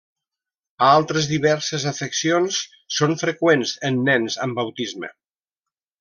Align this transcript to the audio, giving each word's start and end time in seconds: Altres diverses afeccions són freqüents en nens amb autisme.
Altres 0.85 1.25
diverses 1.31 1.83
afeccions 1.91 2.57
són 2.99 3.13
freqüents 3.23 3.73
en 3.91 4.01
nens 4.11 4.39
amb 4.47 4.63
autisme. 4.63 5.11